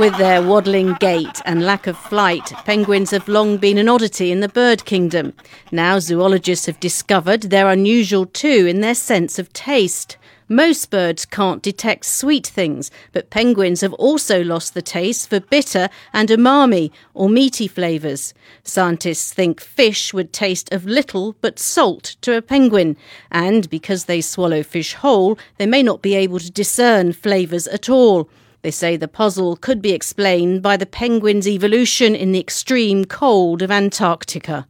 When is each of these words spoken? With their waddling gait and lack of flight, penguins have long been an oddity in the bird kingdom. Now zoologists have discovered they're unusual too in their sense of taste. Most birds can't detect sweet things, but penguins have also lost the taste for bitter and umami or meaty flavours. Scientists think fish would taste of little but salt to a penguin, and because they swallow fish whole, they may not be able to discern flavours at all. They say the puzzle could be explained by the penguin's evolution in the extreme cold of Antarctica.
With 0.00 0.16
their 0.16 0.40
waddling 0.40 0.94
gait 0.94 1.42
and 1.44 1.62
lack 1.62 1.86
of 1.86 1.94
flight, 1.94 2.54
penguins 2.64 3.10
have 3.10 3.28
long 3.28 3.58
been 3.58 3.76
an 3.76 3.86
oddity 3.86 4.32
in 4.32 4.40
the 4.40 4.48
bird 4.48 4.86
kingdom. 4.86 5.34
Now 5.70 5.98
zoologists 5.98 6.64
have 6.64 6.80
discovered 6.80 7.42
they're 7.42 7.68
unusual 7.68 8.24
too 8.24 8.64
in 8.66 8.80
their 8.80 8.94
sense 8.94 9.38
of 9.38 9.52
taste. 9.52 10.16
Most 10.48 10.88
birds 10.88 11.26
can't 11.26 11.62
detect 11.62 12.06
sweet 12.06 12.46
things, 12.46 12.90
but 13.12 13.28
penguins 13.28 13.82
have 13.82 13.92
also 13.92 14.42
lost 14.42 14.72
the 14.72 14.80
taste 14.80 15.28
for 15.28 15.38
bitter 15.38 15.90
and 16.14 16.30
umami 16.30 16.90
or 17.12 17.28
meaty 17.28 17.68
flavours. 17.68 18.32
Scientists 18.64 19.34
think 19.34 19.60
fish 19.60 20.14
would 20.14 20.32
taste 20.32 20.72
of 20.72 20.86
little 20.86 21.36
but 21.42 21.58
salt 21.58 22.16
to 22.22 22.38
a 22.38 22.40
penguin, 22.40 22.96
and 23.30 23.68
because 23.68 24.06
they 24.06 24.22
swallow 24.22 24.62
fish 24.62 24.94
whole, 24.94 25.38
they 25.58 25.66
may 25.66 25.82
not 25.82 26.00
be 26.00 26.14
able 26.14 26.38
to 26.38 26.50
discern 26.50 27.12
flavours 27.12 27.66
at 27.66 27.90
all. 27.90 28.30
They 28.62 28.70
say 28.70 28.96
the 28.96 29.08
puzzle 29.08 29.56
could 29.56 29.80
be 29.80 29.92
explained 29.92 30.62
by 30.62 30.76
the 30.76 30.86
penguin's 30.86 31.48
evolution 31.48 32.14
in 32.14 32.32
the 32.32 32.40
extreme 32.40 33.06
cold 33.06 33.62
of 33.62 33.70
Antarctica. 33.70 34.66